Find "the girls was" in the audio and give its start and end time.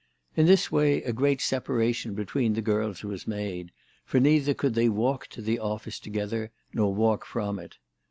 2.53-3.27